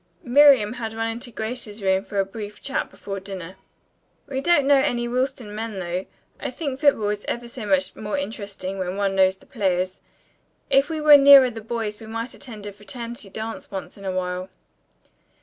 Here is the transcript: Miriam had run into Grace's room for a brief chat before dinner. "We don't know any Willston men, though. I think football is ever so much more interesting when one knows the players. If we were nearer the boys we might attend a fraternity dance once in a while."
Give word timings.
Miriam 0.23 0.73
had 0.81 0.95
run 0.95 1.11
into 1.11 1.29
Grace's 1.29 1.83
room 1.83 2.03
for 2.03 2.17
a 2.19 2.25
brief 2.25 2.59
chat 2.59 2.89
before 2.89 3.19
dinner. 3.19 3.55
"We 4.25 4.41
don't 4.41 4.65
know 4.65 4.79
any 4.79 5.07
Willston 5.07 5.53
men, 5.53 5.77
though. 5.77 6.07
I 6.39 6.49
think 6.49 6.79
football 6.79 7.09
is 7.09 7.23
ever 7.27 7.47
so 7.47 7.67
much 7.67 7.95
more 7.95 8.17
interesting 8.17 8.79
when 8.79 8.97
one 8.97 9.15
knows 9.15 9.37
the 9.37 9.45
players. 9.45 10.01
If 10.71 10.89
we 10.89 10.99
were 11.01 11.17
nearer 11.17 11.51
the 11.51 11.61
boys 11.61 11.99
we 11.99 12.07
might 12.07 12.33
attend 12.33 12.65
a 12.65 12.73
fraternity 12.73 13.29
dance 13.29 13.69
once 13.69 13.95
in 13.95 14.03
a 14.03 14.11
while." 14.11 14.49